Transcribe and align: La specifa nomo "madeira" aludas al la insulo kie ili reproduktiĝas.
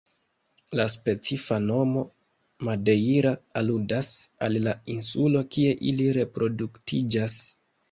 La 0.77 0.85
specifa 0.93 1.57
nomo 1.65 2.03
"madeira" 2.69 3.35
aludas 3.63 4.11
al 4.49 4.59
la 4.71 4.75
insulo 4.97 5.45
kie 5.55 5.77
ili 5.93 6.11
reproduktiĝas. 6.21 7.41